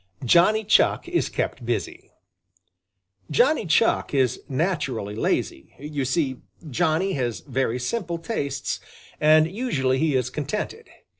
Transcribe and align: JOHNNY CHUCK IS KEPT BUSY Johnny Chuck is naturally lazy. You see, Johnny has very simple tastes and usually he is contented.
JOHNNY 0.25 0.63
CHUCK 0.63 1.07
IS 1.09 1.29
KEPT 1.29 1.63
BUSY 1.63 2.09
Johnny 3.29 3.67
Chuck 3.67 4.15
is 4.15 4.41
naturally 4.49 5.13
lazy. 5.15 5.75
You 5.77 6.05
see, 6.05 6.37
Johnny 6.67 7.13
has 7.13 7.41
very 7.41 7.77
simple 7.77 8.17
tastes 8.17 8.79
and 9.19 9.45
usually 9.47 9.99
he 9.99 10.15
is 10.15 10.31
contented. 10.31 10.87